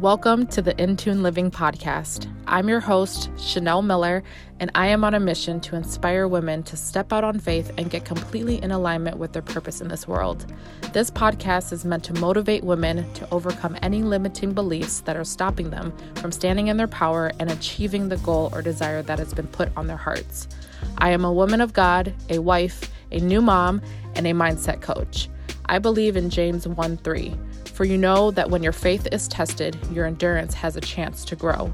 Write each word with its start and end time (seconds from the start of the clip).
Welcome 0.00 0.46
to 0.46 0.62
the 0.62 0.72
Intune 0.76 1.20
Living 1.20 1.50
Podcast. 1.50 2.26
I'm 2.46 2.70
your 2.70 2.80
host, 2.80 3.28
Chanel 3.38 3.82
Miller, 3.82 4.22
and 4.58 4.70
I 4.74 4.86
am 4.86 5.04
on 5.04 5.12
a 5.12 5.20
mission 5.20 5.60
to 5.60 5.76
inspire 5.76 6.26
women 6.26 6.62
to 6.62 6.76
step 6.78 7.12
out 7.12 7.22
on 7.22 7.38
faith 7.38 7.70
and 7.76 7.90
get 7.90 8.06
completely 8.06 8.62
in 8.62 8.70
alignment 8.70 9.18
with 9.18 9.34
their 9.34 9.42
purpose 9.42 9.82
in 9.82 9.88
this 9.88 10.08
world. 10.08 10.50
This 10.94 11.10
podcast 11.10 11.70
is 11.70 11.84
meant 11.84 12.02
to 12.04 12.14
motivate 12.14 12.64
women 12.64 13.12
to 13.12 13.28
overcome 13.30 13.76
any 13.82 14.02
limiting 14.02 14.54
beliefs 14.54 15.02
that 15.02 15.18
are 15.18 15.24
stopping 15.24 15.68
them 15.68 15.92
from 16.14 16.32
standing 16.32 16.68
in 16.68 16.78
their 16.78 16.88
power 16.88 17.30
and 17.38 17.50
achieving 17.50 18.08
the 18.08 18.16
goal 18.16 18.48
or 18.54 18.62
desire 18.62 19.02
that 19.02 19.18
has 19.18 19.34
been 19.34 19.48
put 19.48 19.68
on 19.76 19.86
their 19.86 19.98
hearts. 19.98 20.48
I 20.96 21.10
am 21.10 21.26
a 21.26 21.32
woman 21.32 21.60
of 21.60 21.74
God, 21.74 22.14
a 22.30 22.38
wife, 22.38 22.90
a 23.12 23.18
new 23.18 23.42
mom, 23.42 23.82
and 24.14 24.26
a 24.26 24.32
mindset 24.32 24.80
coach. 24.80 25.28
I 25.66 25.78
believe 25.78 26.16
in 26.16 26.30
James 26.30 26.66
1 26.66 26.96
3 26.96 27.36
for 27.68 27.84
you 27.84 27.98
know 27.98 28.30
that 28.30 28.50
when 28.50 28.62
your 28.62 28.72
faith 28.72 29.08
is 29.12 29.28
tested, 29.28 29.76
your 29.92 30.06
endurance 30.06 30.54
has 30.54 30.76
a 30.76 30.80
chance 30.80 31.24
to 31.26 31.36
grow. 31.36 31.72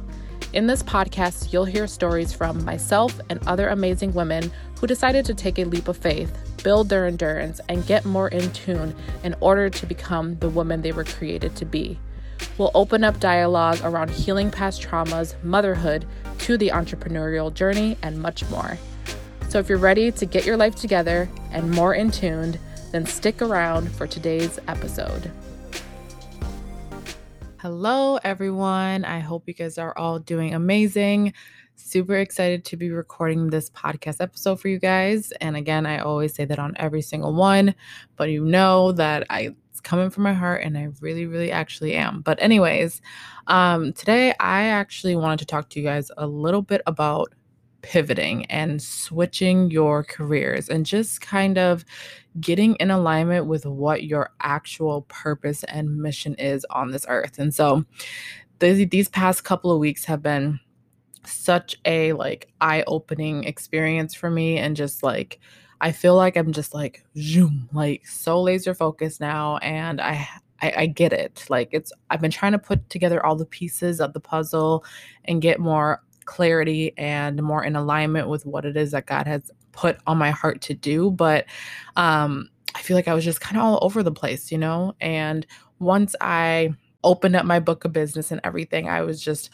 In 0.52 0.66
this 0.66 0.82
podcast, 0.82 1.52
you'll 1.52 1.64
hear 1.64 1.86
stories 1.86 2.32
from 2.32 2.64
myself 2.64 3.20
and 3.28 3.46
other 3.46 3.68
amazing 3.68 4.14
women 4.14 4.50
who 4.80 4.86
decided 4.86 5.24
to 5.26 5.34
take 5.34 5.58
a 5.58 5.64
leap 5.64 5.88
of 5.88 5.96
faith, 5.96 6.34
build 6.62 6.88
their 6.88 7.06
endurance, 7.06 7.60
and 7.68 7.86
get 7.86 8.04
more 8.04 8.28
in 8.28 8.50
tune 8.52 8.94
in 9.24 9.34
order 9.40 9.68
to 9.68 9.86
become 9.86 10.38
the 10.38 10.48
woman 10.48 10.82
they 10.82 10.92
were 10.92 11.04
created 11.04 11.54
to 11.56 11.64
be. 11.64 11.98
We'll 12.58 12.70
open 12.74 13.04
up 13.04 13.20
dialogue 13.20 13.80
around 13.82 14.10
healing 14.10 14.50
past 14.50 14.82
traumas, 14.82 15.34
motherhood, 15.42 16.06
to 16.38 16.56
the 16.56 16.68
entrepreneurial 16.68 17.52
journey, 17.52 17.98
and 18.02 18.20
much 18.20 18.48
more. 18.48 18.78
So 19.48 19.58
if 19.58 19.68
you're 19.68 19.78
ready 19.78 20.10
to 20.12 20.26
get 20.26 20.44
your 20.44 20.56
life 20.56 20.74
together 20.74 21.28
and 21.50 21.70
more 21.70 21.94
in 21.94 22.10
tuned, 22.10 22.58
then 22.92 23.06
stick 23.06 23.42
around 23.42 23.90
for 23.90 24.06
today's 24.06 24.58
episode. 24.68 25.30
Hello, 27.66 28.16
everyone. 28.22 29.04
I 29.04 29.18
hope 29.18 29.48
you 29.48 29.52
guys 29.52 29.76
are 29.76 29.92
all 29.98 30.20
doing 30.20 30.54
amazing. 30.54 31.34
Super 31.74 32.14
excited 32.14 32.64
to 32.66 32.76
be 32.76 32.92
recording 32.92 33.50
this 33.50 33.70
podcast 33.70 34.20
episode 34.20 34.60
for 34.60 34.68
you 34.68 34.78
guys. 34.78 35.32
And 35.40 35.56
again, 35.56 35.84
I 35.84 35.98
always 35.98 36.32
say 36.32 36.44
that 36.44 36.60
on 36.60 36.74
every 36.76 37.02
single 37.02 37.34
one, 37.34 37.74
but 38.14 38.30
you 38.30 38.44
know 38.44 38.92
that 38.92 39.26
I 39.30 39.56
it's 39.72 39.80
coming 39.80 40.10
from 40.10 40.22
my 40.22 40.32
heart 40.32 40.62
and 40.62 40.78
I 40.78 40.90
really, 41.00 41.26
really 41.26 41.50
actually 41.50 41.94
am. 41.94 42.20
But, 42.20 42.40
anyways, 42.40 43.02
um, 43.48 43.92
today 43.94 44.32
I 44.38 44.66
actually 44.66 45.16
wanted 45.16 45.40
to 45.40 45.46
talk 45.46 45.68
to 45.70 45.80
you 45.80 45.84
guys 45.84 46.08
a 46.16 46.26
little 46.28 46.62
bit 46.62 46.82
about 46.86 47.34
pivoting 47.86 48.44
and 48.46 48.82
switching 48.82 49.70
your 49.70 50.02
careers 50.02 50.68
and 50.68 50.84
just 50.84 51.20
kind 51.20 51.56
of 51.56 51.84
getting 52.40 52.74
in 52.76 52.90
alignment 52.90 53.46
with 53.46 53.64
what 53.64 54.02
your 54.02 54.32
actual 54.40 55.02
purpose 55.02 55.62
and 55.64 55.96
mission 55.96 56.34
is 56.34 56.66
on 56.70 56.90
this 56.90 57.06
earth. 57.08 57.38
And 57.38 57.54
so 57.54 57.84
these, 58.58 58.88
these 58.88 59.08
past 59.08 59.44
couple 59.44 59.70
of 59.70 59.78
weeks 59.78 60.04
have 60.06 60.20
been 60.20 60.58
such 61.24 61.76
a 61.84 62.12
like 62.14 62.48
eye-opening 62.60 63.44
experience 63.44 64.14
for 64.14 64.30
me 64.30 64.58
and 64.58 64.74
just 64.74 65.04
like 65.04 65.38
I 65.80 65.92
feel 65.92 66.16
like 66.16 66.36
I'm 66.36 66.52
just 66.52 66.74
like 66.74 67.04
zoom, 67.16 67.68
like 67.72 68.04
so 68.06 68.42
laser 68.42 68.74
focused 68.74 69.20
now 69.20 69.58
and 69.58 70.00
I 70.00 70.26
I, 70.62 70.72
I, 70.76 70.86
get 70.86 71.12
it. 71.12 71.44
Like 71.50 71.68
it's 71.72 71.92
I've 72.08 72.22
been 72.22 72.30
trying 72.30 72.52
to 72.52 72.58
put 72.58 72.88
together 72.88 73.24
all 73.24 73.36
the 73.36 73.44
pieces 73.44 74.00
of 74.00 74.14
the 74.14 74.20
puzzle 74.20 74.84
and 75.26 75.42
get 75.42 75.60
more 75.60 76.02
clarity 76.26 76.92
and 76.98 77.42
more 77.42 77.64
in 77.64 77.76
alignment 77.76 78.28
with 78.28 78.44
what 78.44 78.64
it 78.64 78.76
is 78.76 78.90
that 78.90 79.06
God 79.06 79.26
has 79.26 79.50
put 79.72 79.98
on 80.06 80.18
my 80.18 80.30
heart 80.30 80.60
to 80.62 80.74
do. 80.74 81.10
But 81.10 81.46
um, 81.96 82.50
I 82.74 82.82
feel 82.82 82.96
like 82.96 83.08
I 83.08 83.14
was 83.14 83.24
just 83.24 83.40
kind 83.40 83.56
of 83.56 83.64
all 83.64 83.78
over 83.82 84.02
the 84.02 84.12
place, 84.12 84.52
you 84.52 84.58
know? 84.58 84.94
And 85.00 85.46
once 85.78 86.14
I 86.20 86.74
opened 87.04 87.36
up 87.36 87.46
my 87.46 87.60
book 87.60 87.84
of 87.84 87.92
business 87.92 88.30
and 88.30 88.40
everything, 88.44 88.88
I 88.88 89.02
was 89.02 89.22
just 89.22 89.50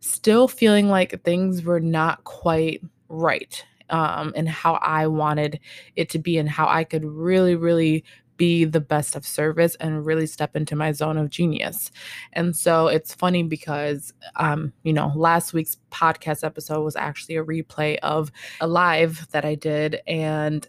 still 0.00 0.48
feeling 0.48 0.88
like 0.88 1.22
things 1.22 1.62
were 1.62 1.80
not 1.80 2.24
quite 2.24 2.82
right 3.08 3.64
um, 3.90 4.32
and 4.34 4.48
how 4.48 4.74
I 4.74 5.06
wanted 5.06 5.60
it 5.96 6.08
to 6.10 6.18
be 6.18 6.38
and 6.38 6.48
how 6.48 6.66
I 6.66 6.84
could 6.84 7.04
really, 7.04 7.54
really 7.54 8.04
be 8.42 8.64
the 8.64 8.80
best 8.80 9.14
of 9.14 9.24
service 9.24 9.76
and 9.76 10.04
really 10.04 10.26
step 10.26 10.56
into 10.56 10.74
my 10.74 10.90
zone 10.90 11.16
of 11.16 11.30
genius. 11.30 11.92
And 12.32 12.56
so 12.56 12.88
it's 12.88 13.14
funny 13.14 13.44
because, 13.44 14.12
um, 14.34 14.72
you 14.82 14.92
know, 14.92 15.12
last 15.14 15.52
week's 15.52 15.76
podcast 15.92 16.42
episode 16.42 16.82
was 16.82 16.96
actually 16.96 17.36
a 17.36 17.44
replay 17.44 17.98
of 18.02 18.32
a 18.60 18.66
live 18.66 19.28
that 19.30 19.44
I 19.44 19.54
did. 19.54 20.00
And 20.08 20.66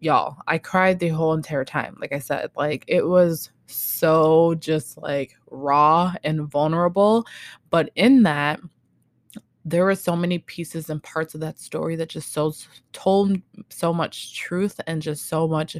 y'all, 0.00 0.38
I 0.48 0.56
cried 0.56 1.00
the 1.00 1.08
whole 1.08 1.34
entire 1.34 1.66
time. 1.66 1.98
Like 2.00 2.14
I 2.14 2.18
said, 2.18 2.50
like 2.56 2.82
it 2.88 3.06
was 3.06 3.50
so 3.66 4.54
just 4.54 4.96
like 4.96 5.34
raw 5.50 6.14
and 6.24 6.50
vulnerable. 6.50 7.26
But 7.68 7.90
in 7.94 8.22
that, 8.22 8.58
there 9.64 9.84
were 9.84 9.94
so 9.94 10.16
many 10.16 10.38
pieces 10.38 10.90
and 10.90 11.02
parts 11.02 11.34
of 11.34 11.40
that 11.40 11.58
story 11.58 11.96
that 11.96 12.08
just 12.08 12.32
so 12.32 12.52
told 12.92 13.36
so 13.68 13.92
much 13.92 14.36
truth 14.36 14.80
and 14.86 15.02
just 15.02 15.28
so 15.28 15.46
much 15.46 15.76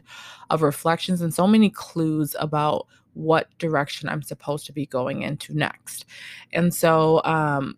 of 0.51 0.63
reflections 0.63 1.21
and 1.21 1.35
so 1.35 1.47
many 1.47 1.71
clues 1.71 2.37
about 2.39 2.87
what 3.15 3.49
direction 3.59 4.09
I'm 4.09 4.23
supposed 4.23 4.67
to 4.67 4.73
be 4.73 4.87
going 4.87 5.23
into 5.23 5.57
next. 5.57 6.07
And 6.53 6.73
so 6.73 7.23
um 7.25 7.77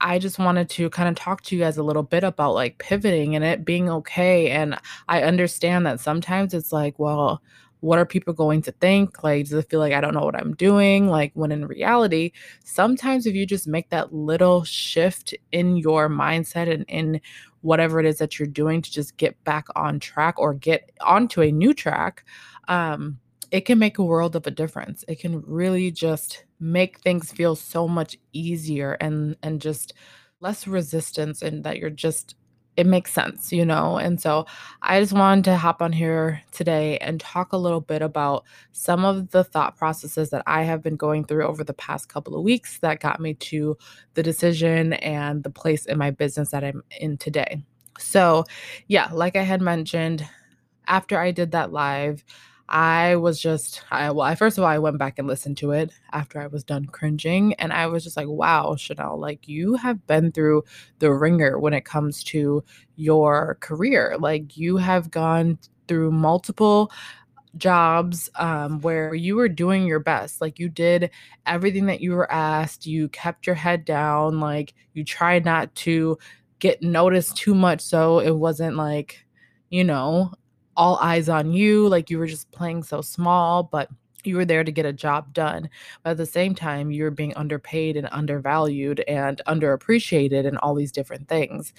I 0.00 0.18
just 0.18 0.38
wanted 0.38 0.68
to 0.70 0.90
kind 0.90 1.08
of 1.08 1.14
talk 1.14 1.40
to 1.42 1.56
you 1.56 1.62
guys 1.62 1.78
a 1.78 1.82
little 1.82 2.02
bit 2.02 2.22
about 2.22 2.52
like 2.52 2.78
pivoting 2.78 3.34
and 3.34 3.44
it 3.44 3.64
being 3.64 3.88
okay 3.88 4.50
and 4.50 4.78
I 5.08 5.22
understand 5.22 5.86
that 5.86 6.00
sometimes 6.00 6.52
it's 6.52 6.72
like 6.72 6.98
well 6.98 7.42
what 7.86 8.00
are 8.00 8.04
people 8.04 8.34
going 8.34 8.60
to 8.62 8.72
think? 8.72 9.22
Like, 9.22 9.44
does 9.44 9.52
it 9.52 9.70
feel 9.70 9.78
like 9.78 9.92
I 9.92 10.00
don't 10.00 10.12
know 10.12 10.24
what 10.24 10.34
I'm 10.34 10.54
doing? 10.54 11.06
Like, 11.06 11.30
when 11.34 11.52
in 11.52 11.66
reality, 11.66 12.32
sometimes 12.64 13.26
if 13.26 13.34
you 13.34 13.46
just 13.46 13.68
make 13.68 13.90
that 13.90 14.12
little 14.12 14.64
shift 14.64 15.34
in 15.52 15.76
your 15.76 16.08
mindset 16.08 16.72
and 16.72 16.84
in 16.88 17.20
whatever 17.60 18.00
it 18.00 18.06
is 18.06 18.18
that 18.18 18.38
you're 18.38 18.48
doing 18.48 18.82
to 18.82 18.90
just 18.90 19.16
get 19.18 19.42
back 19.44 19.68
on 19.76 20.00
track 20.00 20.34
or 20.36 20.52
get 20.52 20.90
onto 21.00 21.40
a 21.42 21.52
new 21.52 21.72
track, 21.72 22.24
um, 22.66 23.20
it 23.52 23.60
can 23.60 23.78
make 23.78 23.98
a 23.98 24.04
world 24.04 24.34
of 24.34 24.48
a 24.48 24.50
difference. 24.50 25.04
It 25.06 25.20
can 25.20 25.40
really 25.46 25.92
just 25.92 26.44
make 26.58 26.98
things 27.00 27.30
feel 27.30 27.54
so 27.54 27.86
much 27.86 28.18
easier 28.32 28.96
and 29.00 29.36
and 29.44 29.60
just 29.60 29.94
less 30.40 30.66
resistance 30.66 31.40
and 31.40 31.62
that 31.62 31.78
you're 31.78 31.90
just 31.90 32.34
it 32.76 32.86
makes 32.86 33.12
sense, 33.12 33.52
you 33.52 33.64
know? 33.64 33.96
And 33.96 34.20
so 34.20 34.46
I 34.82 35.00
just 35.00 35.12
wanted 35.12 35.44
to 35.46 35.56
hop 35.56 35.80
on 35.80 35.92
here 35.92 36.42
today 36.52 36.98
and 36.98 37.18
talk 37.18 37.52
a 37.52 37.56
little 37.56 37.80
bit 37.80 38.02
about 38.02 38.44
some 38.72 39.04
of 39.04 39.30
the 39.30 39.44
thought 39.44 39.76
processes 39.76 40.30
that 40.30 40.42
I 40.46 40.62
have 40.62 40.82
been 40.82 40.96
going 40.96 41.24
through 41.24 41.46
over 41.46 41.64
the 41.64 41.74
past 41.74 42.08
couple 42.08 42.36
of 42.36 42.44
weeks 42.44 42.78
that 42.78 43.00
got 43.00 43.20
me 43.20 43.34
to 43.34 43.76
the 44.14 44.22
decision 44.22 44.92
and 44.94 45.42
the 45.42 45.50
place 45.50 45.86
in 45.86 45.98
my 45.98 46.10
business 46.10 46.50
that 46.50 46.64
I'm 46.64 46.82
in 47.00 47.16
today. 47.16 47.62
So, 47.98 48.44
yeah, 48.88 49.08
like 49.12 49.36
I 49.36 49.42
had 49.42 49.62
mentioned, 49.62 50.28
after 50.86 51.18
I 51.18 51.30
did 51.30 51.52
that 51.52 51.72
live, 51.72 52.24
I 52.68 53.16
was 53.16 53.40
just, 53.40 53.82
I, 53.90 54.10
well, 54.10 54.26
I, 54.26 54.34
first 54.34 54.58
of 54.58 54.64
all, 54.64 54.70
I 54.70 54.78
went 54.78 54.98
back 54.98 55.18
and 55.18 55.28
listened 55.28 55.56
to 55.58 55.70
it 55.70 55.92
after 56.12 56.40
I 56.40 56.48
was 56.48 56.64
done 56.64 56.86
cringing. 56.86 57.54
And 57.54 57.72
I 57.72 57.86
was 57.86 58.02
just 58.02 58.16
like, 58.16 58.26
wow, 58.28 58.74
Chanel, 58.76 59.18
like 59.20 59.46
you 59.46 59.74
have 59.74 60.04
been 60.06 60.32
through 60.32 60.64
the 60.98 61.12
ringer 61.12 61.58
when 61.58 61.74
it 61.74 61.84
comes 61.84 62.24
to 62.24 62.64
your 62.96 63.56
career. 63.60 64.16
Like 64.18 64.56
you 64.56 64.78
have 64.78 65.10
gone 65.10 65.58
through 65.86 66.10
multiple 66.10 66.90
jobs 67.56 68.28
um, 68.36 68.80
where 68.80 69.14
you 69.14 69.36
were 69.36 69.48
doing 69.48 69.86
your 69.86 70.00
best. 70.00 70.40
Like 70.40 70.58
you 70.58 70.68
did 70.68 71.10
everything 71.46 71.86
that 71.86 72.00
you 72.00 72.12
were 72.12 72.30
asked, 72.30 72.86
you 72.86 73.08
kept 73.08 73.46
your 73.46 73.56
head 73.56 73.84
down, 73.84 74.40
like 74.40 74.74
you 74.92 75.04
tried 75.04 75.44
not 75.44 75.74
to 75.76 76.18
get 76.58 76.82
noticed 76.82 77.36
too 77.36 77.54
much. 77.54 77.80
So 77.80 78.18
it 78.18 78.36
wasn't 78.36 78.76
like, 78.76 79.24
you 79.70 79.84
know, 79.84 80.32
all 80.76 80.96
eyes 80.96 81.28
on 81.28 81.52
you, 81.52 81.88
like 81.88 82.10
you 82.10 82.18
were 82.18 82.26
just 82.26 82.50
playing 82.52 82.82
so 82.82 83.00
small, 83.00 83.62
but 83.64 83.88
you 84.24 84.36
were 84.36 84.44
there 84.44 84.64
to 84.64 84.72
get 84.72 84.84
a 84.84 84.92
job 84.92 85.32
done. 85.32 85.70
But 86.02 86.10
at 86.10 86.16
the 86.16 86.26
same 86.26 86.54
time, 86.54 86.90
you're 86.90 87.10
being 87.10 87.34
underpaid 87.36 87.96
and 87.96 88.08
undervalued 88.10 89.00
and 89.06 89.40
underappreciated 89.46 90.46
and 90.46 90.58
all 90.58 90.74
these 90.74 90.92
different 90.92 91.28
things. 91.28 91.72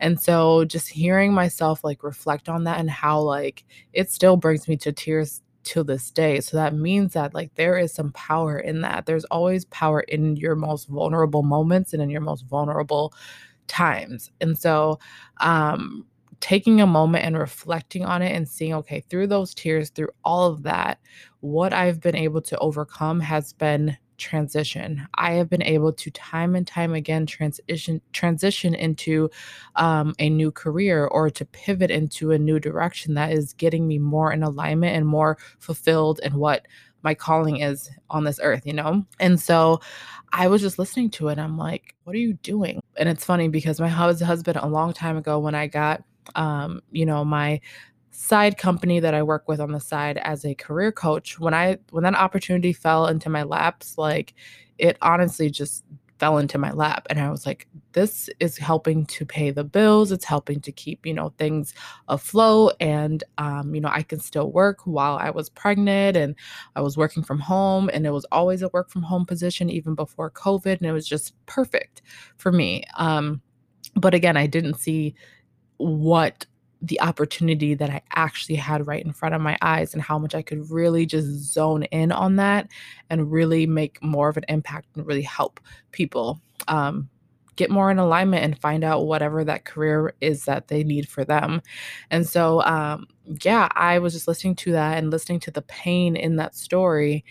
And 0.00 0.20
so 0.20 0.64
just 0.66 0.88
hearing 0.88 1.32
myself 1.32 1.82
like 1.82 2.02
reflect 2.02 2.48
on 2.48 2.64
that 2.64 2.78
and 2.78 2.90
how 2.90 3.20
like 3.20 3.64
it 3.92 4.10
still 4.10 4.36
brings 4.36 4.68
me 4.68 4.76
to 4.78 4.92
tears 4.92 5.40
to 5.64 5.82
this 5.82 6.10
day. 6.10 6.40
So 6.40 6.56
that 6.58 6.74
means 6.74 7.14
that 7.14 7.34
like 7.34 7.54
there 7.54 7.78
is 7.78 7.92
some 7.92 8.12
power 8.12 8.58
in 8.58 8.82
that. 8.82 9.06
There's 9.06 9.24
always 9.26 9.64
power 9.66 10.00
in 10.00 10.36
your 10.36 10.54
most 10.54 10.88
vulnerable 10.88 11.42
moments 11.42 11.94
and 11.94 12.02
in 12.02 12.10
your 12.10 12.20
most 12.20 12.44
vulnerable 12.44 13.14
times. 13.66 14.30
And 14.42 14.58
so 14.58 14.98
um 15.40 16.06
taking 16.44 16.78
a 16.82 16.86
moment 16.86 17.24
and 17.24 17.38
reflecting 17.38 18.04
on 18.04 18.20
it 18.20 18.36
and 18.36 18.46
seeing, 18.46 18.74
okay, 18.74 19.00
through 19.08 19.26
those 19.26 19.54
tears, 19.54 19.88
through 19.88 20.10
all 20.26 20.44
of 20.44 20.62
that, 20.62 20.98
what 21.40 21.72
I've 21.72 22.00
been 22.02 22.14
able 22.14 22.42
to 22.42 22.58
overcome 22.58 23.18
has 23.20 23.54
been 23.54 23.96
transition. 24.18 25.08
I 25.14 25.32
have 25.32 25.48
been 25.48 25.62
able 25.62 25.90
to 25.94 26.10
time 26.10 26.54
and 26.54 26.66
time 26.66 26.92
again 26.92 27.24
transition 27.24 27.98
transition 28.12 28.74
into 28.74 29.30
um, 29.76 30.14
a 30.18 30.28
new 30.28 30.50
career 30.50 31.06
or 31.06 31.30
to 31.30 31.46
pivot 31.46 31.90
into 31.90 32.32
a 32.32 32.38
new 32.38 32.60
direction 32.60 33.14
that 33.14 33.32
is 33.32 33.54
getting 33.54 33.88
me 33.88 33.98
more 33.98 34.30
in 34.30 34.42
alignment 34.42 34.94
and 34.94 35.06
more 35.06 35.38
fulfilled 35.60 36.20
in 36.22 36.34
what 36.34 36.66
my 37.02 37.14
calling 37.14 37.62
is 37.62 37.88
on 38.10 38.24
this 38.24 38.38
earth, 38.42 38.66
you 38.66 38.74
know? 38.74 39.02
And 39.18 39.40
so 39.40 39.80
I 40.34 40.48
was 40.48 40.60
just 40.60 40.78
listening 40.78 41.08
to 41.12 41.28
it. 41.28 41.38
I'm 41.38 41.56
like, 41.56 41.94
what 42.04 42.14
are 42.14 42.18
you 42.18 42.34
doing? 42.34 42.82
And 42.98 43.08
it's 43.08 43.24
funny 43.24 43.48
because 43.48 43.80
my 43.80 43.88
husband, 43.88 44.58
a 44.60 44.68
long 44.68 44.92
time 44.92 45.16
ago, 45.16 45.38
when 45.38 45.54
I 45.54 45.68
got, 45.68 46.04
um, 46.34 46.80
you 46.90 47.06
know, 47.06 47.24
my 47.24 47.60
side 48.10 48.58
company 48.58 49.00
that 49.00 49.14
I 49.14 49.22
work 49.22 49.48
with 49.48 49.60
on 49.60 49.72
the 49.72 49.80
side 49.80 50.18
as 50.18 50.44
a 50.44 50.54
career 50.54 50.92
coach, 50.92 51.38
when 51.38 51.54
I 51.54 51.78
when 51.90 52.04
that 52.04 52.14
opportunity 52.14 52.72
fell 52.72 53.06
into 53.06 53.28
my 53.28 53.42
laps, 53.42 53.98
like 53.98 54.34
it 54.78 54.96
honestly 55.02 55.50
just 55.50 55.84
fell 56.18 56.38
into 56.38 56.58
my 56.58 56.70
lap 56.72 57.06
and 57.10 57.18
i 57.20 57.30
was 57.30 57.44
like 57.44 57.66
this 57.92 58.30
is 58.40 58.56
helping 58.56 59.04
to 59.06 59.26
pay 59.26 59.50
the 59.50 59.64
bills 59.64 60.12
it's 60.12 60.24
helping 60.24 60.60
to 60.60 60.70
keep 60.70 61.04
you 61.04 61.12
know 61.12 61.32
things 61.38 61.74
afloat 62.08 62.72
and 62.80 63.24
um, 63.38 63.74
you 63.74 63.80
know 63.80 63.90
i 63.90 64.02
can 64.02 64.20
still 64.20 64.50
work 64.52 64.78
while 64.84 65.16
i 65.16 65.28
was 65.30 65.50
pregnant 65.50 66.16
and 66.16 66.34
i 66.76 66.80
was 66.80 66.96
working 66.96 67.22
from 67.22 67.40
home 67.40 67.90
and 67.92 68.06
it 68.06 68.10
was 68.10 68.24
always 68.30 68.62
a 68.62 68.68
work 68.68 68.90
from 68.90 69.02
home 69.02 69.26
position 69.26 69.68
even 69.68 69.94
before 69.94 70.30
covid 70.30 70.78
and 70.78 70.86
it 70.86 70.92
was 70.92 71.06
just 71.06 71.34
perfect 71.46 72.02
for 72.36 72.52
me. 72.52 72.84
Um, 72.96 73.40
but 73.96 74.14
again 74.14 74.36
i 74.36 74.46
didn't 74.46 74.74
see 74.74 75.14
what 75.84 76.46
the 76.82 77.00
opportunity 77.00 77.74
that 77.74 77.90
I 77.90 78.02
actually 78.14 78.56
had 78.56 78.86
right 78.86 79.04
in 79.04 79.12
front 79.12 79.34
of 79.34 79.40
my 79.40 79.56
eyes 79.62 79.94
and 79.94 80.02
how 80.02 80.18
much 80.18 80.34
I 80.34 80.42
could 80.42 80.70
really 80.70 81.06
just 81.06 81.28
zone 81.28 81.84
in 81.84 82.12
on 82.12 82.36
that 82.36 82.68
and 83.08 83.32
really 83.32 83.66
make 83.66 84.02
more 84.02 84.28
of 84.28 84.36
an 84.36 84.44
impact 84.48 84.88
and 84.94 85.06
really 85.06 85.22
help 85.22 85.60
people 85.92 86.40
um, 86.68 87.08
get 87.56 87.70
more 87.70 87.90
in 87.90 87.98
alignment 87.98 88.44
and 88.44 88.58
find 88.58 88.84
out 88.84 89.06
whatever 89.06 89.44
that 89.44 89.64
career 89.64 90.14
is 90.20 90.44
that 90.44 90.68
they 90.68 90.84
need 90.84 91.08
for 91.08 91.24
them. 91.24 91.62
And 92.10 92.26
so, 92.26 92.62
um, 92.62 93.06
yeah, 93.42 93.68
I 93.72 93.98
was 93.98 94.12
just 94.12 94.28
listening 94.28 94.56
to 94.56 94.72
that 94.72 94.98
and 94.98 95.10
listening 95.10 95.40
to 95.40 95.50
the 95.50 95.62
pain 95.62 96.16
in 96.16 96.36
that 96.36 96.54
story. 96.54 97.24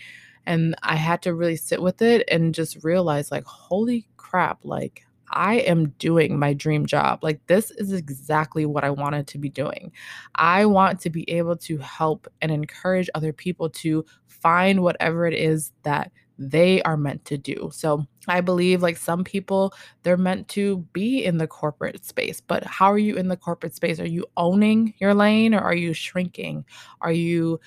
And 0.46 0.74
I 0.82 0.96
had 0.96 1.22
to 1.22 1.34
really 1.34 1.56
sit 1.56 1.80
with 1.80 2.02
it 2.02 2.28
and 2.30 2.54
just 2.54 2.82
realize, 2.82 3.30
like, 3.30 3.44
holy 3.44 4.06
crap, 4.16 4.64
like, 4.64 5.03
I 5.30 5.56
am 5.56 5.90
doing 5.98 6.38
my 6.38 6.54
dream 6.54 6.86
job. 6.86 7.22
Like, 7.22 7.40
this 7.46 7.70
is 7.72 7.92
exactly 7.92 8.66
what 8.66 8.84
I 8.84 8.90
wanted 8.90 9.26
to 9.28 9.38
be 9.38 9.48
doing. 9.48 9.92
I 10.34 10.66
want 10.66 11.00
to 11.00 11.10
be 11.10 11.28
able 11.30 11.56
to 11.58 11.78
help 11.78 12.28
and 12.42 12.52
encourage 12.52 13.08
other 13.14 13.32
people 13.32 13.70
to 13.70 14.04
find 14.26 14.82
whatever 14.82 15.26
it 15.26 15.34
is 15.34 15.72
that 15.82 16.10
they 16.38 16.82
are 16.82 16.96
meant 16.96 17.24
to 17.26 17.38
do. 17.38 17.70
So, 17.72 18.06
I 18.26 18.40
believe 18.40 18.82
like 18.82 18.96
some 18.96 19.24
people, 19.24 19.74
they're 20.02 20.16
meant 20.16 20.48
to 20.48 20.78
be 20.92 21.24
in 21.24 21.38
the 21.38 21.46
corporate 21.46 22.04
space, 22.04 22.40
but 22.40 22.64
how 22.64 22.86
are 22.86 22.98
you 22.98 23.16
in 23.16 23.28
the 23.28 23.36
corporate 23.36 23.74
space? 23.74 24.00
Are 24.00 24.08
you 24.08 24.26
owning 24.36 24.94
your 24.98 25.14
lane 25.14 25.54
or 25.54 25.60
are 25.60 25.74
you 25.74 25.92
shrinking? 25.92 26.64
Are 27.00 27.12
you 27.12 27.60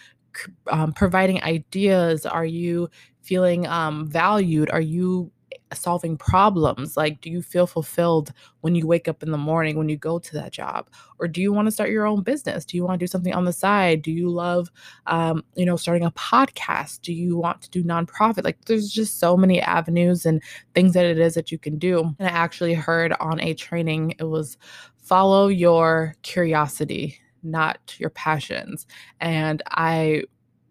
um, 0.68 0.94
providing 0.94 1.42
ideas? 1.44 2.25
Are 2.25 2.45
you 2.45 2.89
feeling 3.21 3.68
um, 3.68 4.07
valued? 4.07 4.69
Are 4.71 4.81
you 4.81 5.31
solving 5.73 6.17
problems? 6.17 6.97
Like, 6.97 7.21
do 7.21 7.29
you 7.29 7.41
feel 7.41 7.67
fulfilled 7.67 8.31
when 8.61 8.75
you 8.75 8.87
wake 8.87 9.07
up 9.07 9.23
in 9.23 9.31
the 9.31 9.37
morning, 9.37 9.77
when 9.77 9.89
you 9.89 9.97
go 9.97 10.19
to 10.19 10.33
that 10.33 10.51
job? 10.51 10.89
Or 11.19 11.27
do 11.27 11.41
you 11.41 11.51
want 11.51 11.67
to 11.67 11.71
start 11.71 11.89
your 11.89 12.05
own 12.05 12.23
business? 12.23 12.65
Do 12.65 12.77
you 12.77 12.83
want 12.83 12.99
to 12.99 13.03
do 13.03 13.07
something 13.07 13.33
on 13.33 13.45
the 13.45 13.53
side? 13.53 14.01
Do 14.01 14.11
you 14.11 14.29
love, 14.29 14.69
um, 15.07 15.43
you 15.55 15.65
know, 15.65 15.75
starting 15.75 16.05
a 16.05 16.11
podcast? 16.11 17.01
Do 17.01 17.13
you 17.13 17.37
want 17.37 17.61
to 17.63 17.69
do 17.69 17.83
nonprofit? 17.83 18.43
Like, 18.43 18.65
there's 18.65 18.91
just 18.91 19.19
so 19.19 19.35
many 19.35 19.61
avenues 19.61 20.25
and 20.25 20.41
things 20.73 20.93
that 20.93 21.05
it 21.05 21.19
is 21.19 21.33
that 21.35 21.51
you 21.51 21.57
can 21.57 21.77
do. 21.77 21.99
And 22.19 22.27
I 22.27 22.31
actually 22.31 22.73
heard 22.73 23.13
on 23.19 23.39
a 23.41 23.53
training, 23.53 24.15
it 24.19 24.25
was 24.25 24.57
follow 24.97 25.47
your 25.47 26.15
curiosity 26.21 27.19
not 27.43 27.95
your 27.97 28.09
passions. 28.09 28.85
And 29.19 29.61
I 29.67 30.23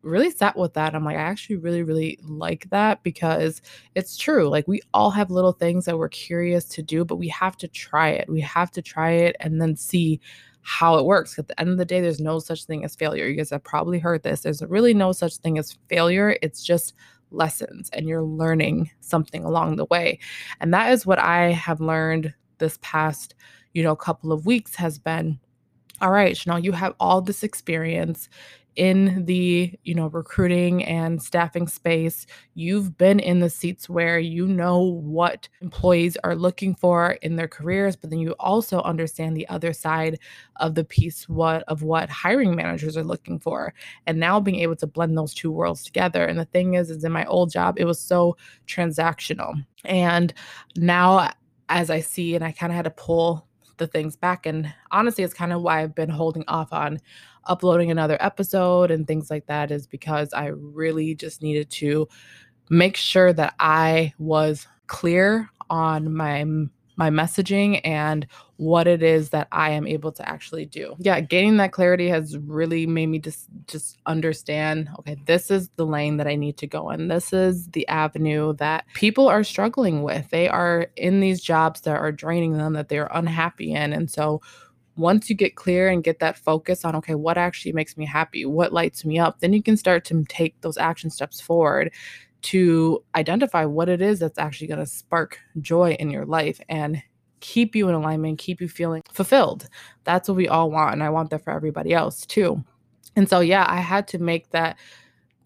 really 0.06 0.30
sat 0.30 0.56
with 0.56 0.74
that. 0.74 0.94
I'm 0.94 1.04
like, 1.04 1.16
I 1.16 1.20
actually 1.20 1.56
really, 1.56 1.82
really 1.82 2.18
like 2.22 2.68
that 2.70 3.02
because 3.02 3.60
it's 3.94 4.16
true. 4.16 4.48
Like, 4.48 4.66
we 4.68 4.80
all 4.94 5.10
have 5.10 5.30
little 5.30 5.52
things 5.52 5.84
that 5.84 5.98
we're 5.98 6.08
curious 6.08 6.64
to 6.66 6.82
do, 6.82 7.04
but 7.04 7.16
we 7.16 7.28
have 7.28 7.56
to 7.58 7.68
try 7.68 8.10
it. 8.10 8.28
We 8.28 8.40
have 8.40 8.70
to 8.72 8.82
try 8.82 9.12
it 9.12 9.36
and 9.40 9.60
then 9.60 9.76
see 9.76 10.20
how 10.62 10.96
it 10.96 11.04
works. 11.04 11.38
At 11.38 11.48
the 11.48 11.60
end 11.60 11.70
of 11.70 11.78
the 11.78 11.84
day, 11.84 12.00
there's 12.00 12.20
no 12.20 12.38
such 12.38 12.64
thing 12.64 12.84
as 12.84 12.96
failure. 12.96 13.26
You 13.26 13.36
guys 13.36 13.50
have 13.50 13.64
probably 13.64 13.98
heard 13.98 14.22
this. 14.22 14.40
There's 14.40 14.62
really 14.62 14.94
no 14.94 15.12
such 15.12 15.36
thing 15.36 15.58
as 15.58 15.78
failure. 15.88 16.36
It's 16.42 16.64
just 16.64 16.94
lessons 17.30 17.90
and 17.92 18.08
you're 18.08 18.22
learning 18.22 18.90
something 19.00 19.44
along 19.44 19.76
the 19.76 19.84
way. 19.86 20.18
And 20.60 20.72
that 20.74 20.92
is 20.92 21.06
what 21.06 21.18
I 21.18 21.52
have 21.52 21.80
learned 21.80 22.32
this 22.58 22.78
past, 22.82 23.34
you 23.74 23.82
know, 23.82 23.94
couple 23.94 24.32
of 24.32 24.46
weeks 24.46 24.74
has 24.76 24.98
been 24.98 25.38
all 26.00 26.10
right, 26.10 26.36
Chanel, 26.36 26.58
you 26.58 26.72
have 26.72 26.94
all 27.00 27.22
this 27.22 27.42
experience 27.42 28.28
in 28.76 29.24
the 29.24 29.72
you 29.84 29.94
know 29.94 30.08
recruiting 30.08 30.84
and 30.84 31.22
staffing 31.22 31.66
space. 31.66 32.26
You've 32.54 32.96
been 32.96 33.18
in 33.18 33.40
the 33.40 33.50
seats 33.50 33.88
where 33.88 34.18
you 34.18 34.46
know 34.46 34.80
what 34.80 35.48
employees 35.60 36.16
are 36.22 36.36
looking 36.36 36.74
for 36.74 37.12
in 37.22 37.36
their 37.36 37.48
careers 37.48 37.96
but 37.96 38.10
then 38.10 38.20
you 38.20 38.32
also 38.38 38.80
understand 38.82 39.36
the 39.36 39.48
other 39.48 39.72
side 39.72 40.18
of 40.56 40.74
the 40.74 40.84
piece 40.84 41.28
what 41.28 41.62
of 41.64 41.82
what 41.82 42.08
hiring 42.10 42.54
managers 42.54 42.96
are 42.96 43.04
looking 43.04 43.38
for. 43.38 43.74
And 44.06 44.20
now 44.20 44.40
being 44.40 44.60
able 44.60 44.76
to 44.76 44.86
blend 44.86 45.16
those 45.16 45.34
two 45.34 45.50
worlds 45.50 45.82
together. 45.82 46.24
And 46.24 46.38
the 46.38 46.44
thing 46.44 46.74
is 46.74 46.90
is 46.90 47.04
in 47.04 47.12
my 47.12 47.24
old 47.26 47.50
job 47.50 47.78
it 47.78 47.84
was 47.84 48.00
so 48.00 48.36
transactional. 48.66 49.54
And 49.84 50.32
now 50.76 51.30
as 51.68 51.90
i 51.90 52.00
see 52.00 52.36
and 52.36 52.44
i 52.44 52.52
kind 52.52 52.70
of 52.70 52.76
had 52.76 52.84
to 52.84 52.90
pull 52.90 53.46
the 53.78 53.86
things 53.86 54.16
back 54.16 54.46
and 54.46 54.72
honestly 54.90 55.22
it's 55.24 55.34
kind 55.34 55.52
of 55.52 55.62
why 55.62 55.82
i've 55.82 55.94
been 55.94 56.08
holding 56.08 56.44
off 56.48 56.72
on 56.72 56.98
uploading 57.46 57.90
another 57.90 58.16
episode 58.20 58.90
and 58.90 59.06
things 59.06 59.30
like 59.30 59.46
that 59.46 59.70
is 59.70 59.86
because 59.86 60.32
I 60.32 60.46
really 60.46 61.14
just 61.14 61.42
needed 61.42 61.70
to 61.70 62.08
make 62.68 62.96
sure 62.96 63.32
that 63.32 63.54
I 63.58 64.12
was 64.18 64.66
clear 64.86 65.48
on 65.70 66.12
my 66.14 66.44
my 66.96 67.10
messaging 67.10 67.80
and 67.84 68.26
what 68.56 68.86
it 68.86 69.02
is 69.02 69.30
that 69.30 69.48
I 69.52 69.70
am 69.70 69.86
able 69.86 70.12
to 70.12 70.28
actually 70.28 70.64
do. 70.64 70.96
Yeah, 70.98 71.20
gaining 71.20 71.58
that 71.58 71.72
clarity 71.72 72.08
has 72.08 72.38
really 72.38 72.86
made 72.86 73.06
me 73.06 73.18
just 73.18 73.48
just 73.66 73.98
understand, 74.06 74.88
okay, 74.98 75.16
this 75.26 75.50
is 75.50 75.68
the 75.76 75.84
lane 75.84 76.16
that 76.16 76.26
I 76.26 76.36
need 76.36 76.56
to 76.58 76.66
go 76.66 76.90
in. 76.90 77.08
This 77.08 77.32
is 77.32 77.68
the 77.68 77.86
avenue 77.88 78.54
that 78.54 78.86
people 78.94 79.28
are 79.28 79.44
struggling 79.44 80.02
with. 80.02 80.28
They 80.30 80.48
are 80.48 80.86
in 80.96 81.20
these 81.20 81.40
jobs 81.40 81.82
that 81.82 81.96
are 81.96 82.12
draining 82.12 82.56
them 82.56 82.72
that 82.72 82.88
they're 82.88 83.10
unhappy 83.12 83.72
in. 83.72 83.92
And 83.92 84.10
so 84.10 84.40
once 84.96 85.28
you 85.28 85.36
get 85.36 85.56
clear 85.56 85.88
and 85.88 86.02
get 86.02 86.20
that 86.20 86.38
focus 86.38 86.84
on, 86.84 86.96
okay, 86.96 87.14
what 87.14 87.36
actually 87.36 87.72
makes 87.72 87.98
me 87.98 88.06
happy? 88.06 88.46
What 88.46 88.72
lights 88.72 89.04
me 89.04 89.18
up? 89.18 89.40
Then 89.40 89.52
you 89.52 89.62
can 89.62 89.76
start 89.76 90.06
to 90.06 90.24
take 90.28 90.58
those 90.62 90.78
action 90.78 91.10
steps 91.10 91.40
forward 91.40 91.92
to 92.42 93.02
identify 93.14 93.64
what 93.64 93.88
it 93.88 94.00
is 94.00 94.18
that's 94.18 94.38
actually 94.38 94.66
going 94.66 94.80
to 94.80 94.86
spark 94.86 95.38
joy 95.60 95.92
in 95.98 96.10
your 96.10 96.26
life 96.26 96.60
and 96.68 97.02
keep 97.40 97.76
you 97.76 97.88
in 97.88 97.94
alignment, 97.94 98.38
keep 98.38 98.60
you 98.60 98.68
feeling 98.68 99.02
fulfilled. 99.12 99.68
That's 100.04 100.28
what 100.28 100.36
we 100.36 100.48
all 100.48 100.70
want. 100.70 100.94
And 100.94 101.02
I 101.02 101.10
want 101.10 101.30
that 101.30 101.44
for 101.44 101.52
everybody 101.52 101.92
else 101.92 102.24
too. 102.26 102.64
And 103.14 103.28
so, 103.28 103.40
yeah, 103.40 103.64
I 103.68 103.80
had 103.80 104.08
to 104.08 104.18
make 104.18 104.50
that 104.50 104.78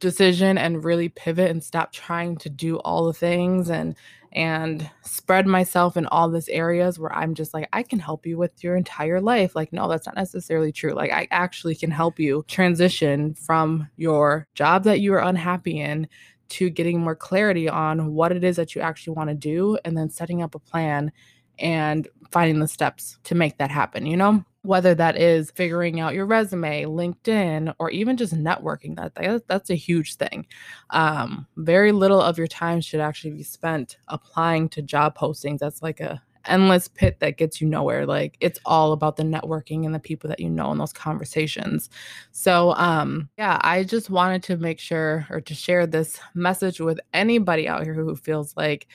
decision 0.00 0.58
and 0.58 0.84
really 0.84 1.08
pivot 1.08 1.50
and 1.50 1.62
stop 1.62 1.92
trying 1.92 2.36
to 2.38 2.48
do 2.48 2.78
all 2.78 3.06
the 3.06 3.12
things 3.12 3.70
and 3.70 3.94
and 4.32 4.88
spread 5.02 5.46
myself 5.46 5.96
in 5.96 6.06
all 6.06 6.30
these 6.30 6.48
areas 6.48 7.00
where 7.00 7.12
I'm 7.12 7.34
just 7.34 7.52
like, 7.52 7.68
I 7.72 7.82
can 7.82 7.98
help 7.98 8.24
you 8.24 8.38
with 8.38 8.62
your 8.62 8.76
entire 8.76 9.20
life. 9.20 9.56
Like, 9.56 9.72
no, 9.72 9.88
that's 9.88 10.06
not 10.06 10.14
necessarily 10.14 10.70
true. 10.70 10.92
Like, 10.92 11.10
I 11.10 11.26
actually 11.32 11.74
can 11.74 11.90
help 11.90 12.20
you 12.20 12.44
transition 12.46 13.34
from 13.34 13.88
your 13.96 14.46
job 14.54 14.84
that 14.84 15.00
you 15.00 15.12
are 15.14 15.22
unhappy 15.22 15.80
in 15.80 16.06
to 16.50 16.70
getting 16.70 17.00
more 17.00 17.16
clarity 17.16 17.68
on 17.68 18.14
what 18.14 18.32
it 18.32 18.44
is 18.44 18.56
that 18.56 18.74
you 18.74 18.80
actually 18.80 19.14
want 19.14 19.30
to 19.30 19.34
do 19.34 19.78
and 19.84 19.96
then 19.96 20.10
setting 20.10 20.42
up 20.42 20.54
a 20.54 20.58
plan 20.58 21.10
and 21.58 22.08
finding 22.30 22.60
the 22.60 22.68
steps 22.68 23.18
to 23.24 23.34
make 23.34 23.58
that 23.58 23.70
happen, 23.70 24.06
you 24.06 24.16
know? 24.16 24.44
whether 24.62 24.94
that 24.94 25.16
is 25.16 25.50
figuring 25.52 26.00
out 26.00 26.14
your 26.14 26.26
resume, 26.26 26.84
LinkedIn, 26.84 27.74
or 27.78 27.90
even 27.90 28.16
just 28.16 28.34
networking. 28.34 28.96
That, 28.96 29.14
that 29.14 29.48
that's 29.48 29.70
a 29.70 29.74
huge 29.74 30.16
thing. 30.16 30.46
Um, 30.90 31.46
very 31.56 31.92
little 31.92 32.20
of 32.20 32.36
your 32.36 32.46
time 32.46 32.80
should 32.80 33.00
actually 33.00 33.32
be 33.32 33.42
spent 33.42 33.96
applying 34.08 34.68
to 34.70 34.82
job 34.82 35.16
postings. 35.16 35.58
That's 35.58 35.82
like 35.82 36.00
a 36.00 36.22
endless 36.46 36.88
pit 36.88 37.18
that 37.20 37.36
gets 37.36 37.60
you 37.60 37.68
nowhere. 37.68 38.06
Like 38.06 38.36
it's 38.40 38.58
all 38.64 38.92
about 38.92 39.16
the 39.16 39.22
networking 39.22 39.84
and 39.84 39.94
the 39.94 40.00
people 40.00 40.28
that 40.28 40.40
you 40.40 40.48
know 40.48 40.70
and 40.70 40.80
those 40.80 40.92
conversations. 40.92 41.90
So 42.32 42.74
um 42.74 43.28
yeah, 43.38 43.58
I 43.62 43.84
just 43.84 44.10
wanted 44.10 44.42
to 44.44 44.56
make 44.56 44.78
sure 44.78 45.26
or 45.30 45.40
to 45.40 45.54
share 45.54 45.86
this 45.86 46.18
message 46.34 46.80
with 46.80 47.00
anybody 47.12 47.68
out 47.68 47.84
here 47.84 47.94
who 47.94 48.16
feels 48.16 48.56
like 48.56 48.88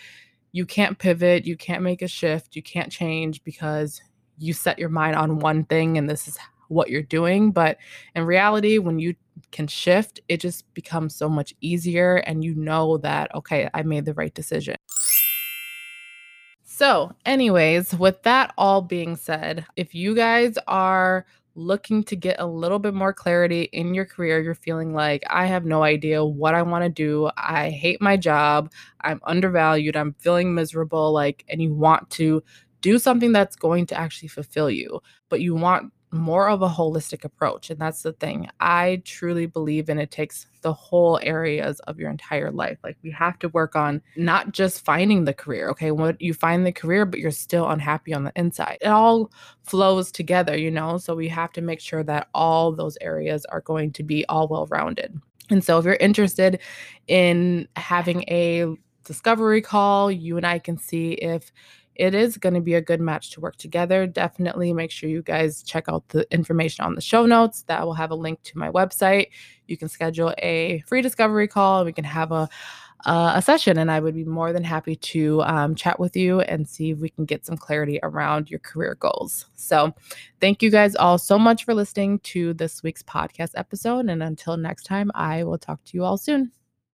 you 0.51 0.65
can't 0.65 0.97
pivot, 0.97 1.45
you 1.45 1.57
can't 1.57 1.83
make 1.83 2.01
a 2.01 2.07
shift, 2.07 2.55
you 2.55 2.63
can't 2.63 2.91
change 2.91 3.43
because 3.43 4.01
you 4.37 4.53
set 4.53 4.79
your 4.79 4.89
mind 4.89 5.15
on 5.15 5.39
one 5.39 5.65
thing 5.65 5.97
and 5.97 6.09
this 6.09 6.27
is 6.27 6.37
what 6.67 6.89
you're 6.89 7.01
doing. 7.01 7.51
But 7.51 7.77
in 8.15 8.23
reality, 8.23 8.77
when 8.77 8.99
you 8.99 9.15
can 9.51 9.67
shift, 9.67 10.19
it 10.27 10.39
just 10.39 10.71
becomes 10.73 11.15
so 11.15 11.29
much 11.29 11.53
easier 11.61 12.17
and 12.17 12.43
you 12.43 12.55
know 12.55 12.97
that, 12.99 13.33
okay, 13.35 13.69
I 13.73 13.83
made 13.83 14.05
the 14.05 14.13
right 14.13 14.33
decision. 14.33 14.75
So, 16.77 17.15
anyways, 17.25 17.93
with 17.93 18.21
that 18.23 18.53
all 18.57 18.81
being 18.81 19.15
said, 19.15 19.65
if 19.77 19.95
you 19.95 20.13
guys 20.13 20.57
are 20.67 21.25
looking 21.55 22.03
to 22.03 22.17
get 22.17 22.35
a 22.37 22.45
little 22.45 22.79
bit 22.79 22.93
more 22.93 23.13
clarity 23.13 23.69
in 23.71 23.93
your 23.93 24.03
career, 24.03 24.41
you're 24.41 24.55
feeling 24.55 24.93
like, 24.93 25.23
I 25.29 25.45
have 25.45 25.63
no 25.63 25.83
idea 25.83 26.25
what 26.25 26.53
I 26.53 26.63
want 26.63 26.83
to 26.83 26.89
do. 26.89 27.29
I 27.37 27.69
hate 27.69 28.01
my 28.01 28.17
job. 28.17 28.73
I'm 28.99 29.21
undervalued. 29.23 29.95
I'm 29.95 30.15
feeling 30.19 30.53
miserable. 30.53 31.13
Like, 31.13 31.45
and 31.47 31.61
you 31.61 31.73
want 31.73 32.09
to 32.09 32.43
do 32.81 32.99
something 32.99 33.31
that's 33.31 33.55
going 33.55 33.85
to 33.85 33.97
actually 33.97 34.27
fulfill 34.27 34.69
you, 34.69 35.01
but 35.29 35.39
you 35.39 35.55
want 35.55 35.93
more 36.15 36.49
of 36.49 36.61
a 36.61 36.69
holistic 36.69 37.23
approach. 37.23 37.69
And 37.69 37.79
that's 37.79 38.01
the 38.01 38.13
thing. 38.13 38.49
I 38.59 39.01
truly 39.05 39.45
believe 39.45 39.89
in 39.89 39.99
it 39.99 40.11
takes 40.11 40.47
the 40.61 40.73
whole 40.73 41.19
areas 41.21 41.79
of 41.81 41.99
your 41.99 42.09
entire 42.09 42.51
life. 42.51 42.79
Like 42.83 42.97
we 43.03 43.11
have 43.11 43.37
to 43.39 43.49
work 43.49 43.75
on 43.75 44.01
not 44.15 44.51
just 44.51 44.83
finding 44.83 45.25
the 45.25 45.33
career. 45.33 45.69
Okay. 45.69 45.91
What 45.91 46.19
you 46.21 46.33
find 46.33 46.65
the 46.65 46.71
career, 46.71 47.05
but 47.05 47.19
you're 47.19 47.31
still 47.31 47.69
unhappy 47.69 48.13
on 48.13 48.23
the 48.23 48.33
inside. 48.35 48.77
It 48.81 48.87
all 48.87 49.31
flows 49.63 50.11
together, 50.11 50.57
you 50.57 50.71
know? 50.71 50.97
So 50.97 51.15
we 51.15 51.27
have 51.27 51.51
to 51.53 51.61
make 51.61 51.79
sure 51.79 52.03
that 52.03 52.29
all 52.33 52.71
those 52.71 52.97
areas 53.01 53.45
are 53.45 53.61
going 53.61 53.91
to 53.93 54.03
be 54.03 54.25
all 54.27 54.47
well 54.47 54.65
rounded. 54.67 55.19
And 55.49 55.63
so 55.63 55.77
if 55.77 55.85
you're 55.85 55.95
interested 55.95 56.59
in 57.07 57.67
having 57.75 58.23
a 58.23 58.65
discovery 59.03 59.61
call, 59.61 60.11
you 60.11 60.37
and 60.37 60.45
I 60.45 60.59
can 60.59 60.77
see 60.77 61.13
if 61.13 61.51
it 61.95 62.13
is 62.13 62.37
going 62.37 62.55
to 62.55 62.61
be 62.61 62.73
a 62.73 62.81
good 62.81 63.01
match 63.01 63.31
to 63.31 63.41
work 63.41 63.55
together. 63.57 64.05
Definitely 64.05 64.73
make 64.73 64.91
sure 64.91 65.09
you 65.09 65.21
guys 65.21 65.63
check 65.63 65.85
out 65.87 66.07
the 66.09 66.31
information 66.33 66.85
on 66.85 66.95
the 66.95 67.01
show 67.01 67.25
notes. 67.25 67.63
That 67.63 67.85
will 67.85 67.93
have 67.93 68.11
a 68.11 68.15
link 68.15 68.41
to 68.43 68.57
my 68.57 68.69
website. 68.69 69.29
You 69.67 69.77
can 69.77 69.87
schedule 69.87 70.33
a 70.39 70.83
free 70.87 71.01
discovery 71.01 71.47
call. 71.47 71.79
And 71.79 71.85
we 71.85 71.93
can 71.93 72.03
have 72.03 72.31
a 72.31 72.49
uh, 73.05 73.33
a 73.35 73.41
session, 73.41 73.77
and 73.77 73.91
I 73.91 73.99
would 73.99 74.15
be 74.15 74.23
more 74.23 74.51
than 74.51 74.63
happy 74.63 74.95
to 74.95 75.43
um, 75.43 75.75
chat 75.75 75.99
with 75.99 76.15
you 76.15 76.41
and 76.41 76.67
see 76.67 76.91
if 76.91 76.99
we 76.99 77.09
can 77.09 77.25
get 77.25 77.45
some 77.45 77.55
clarity 77.55 77.99
around 78.01 78.49
your 78.49 78.59
career 78.59 78.95
goals. 78.99 79.45
So, 79.55 79.93
thank 80.41 80.63
you 80.63 80.71
guys 80.71 80.95
all 80.95 81.19
so 81.19 81.37
much 81.37 81.65
for 81.65 81.75
listening 81.75 82.19
to 82.19 82.53
this 82.53 82.81
week's 82.81 83.03
podcast 83.03 83.51
episode. 83.55 84.09
And 84.09 84.23
until 84.23 84.57
next 84.57 84.83
time, 84.83 85.11
I 85.13 85.43
will 85.43 85.59
talk 85.59 85.83
to 85.85 85.97
you 85.97 86.03
all 86.03 86.17
soon. 86.17 86.51